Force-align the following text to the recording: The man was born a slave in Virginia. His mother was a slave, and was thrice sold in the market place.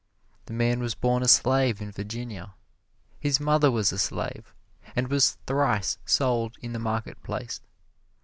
The 0.47 0.53
man 0.53 0.79
was 0.79 0.95
born 0.95 1.21
a 1.21 1.27
slave 1.27 1.79
in 1.79 1.91
Virginia. 1.91 2.55
His 3.19 3.39
mother 3.39 3.69
was 3.69 3.91
a 3.91 3.99
slave, 3.99 4.55
and 4.95 5.09
was 5.11 5.37
thrice 5.45 5.99
sold 6.07 6.57
in 6.59 6.73
the 6.73 6.79
market 6.79 7.21
place. 7.21 7.61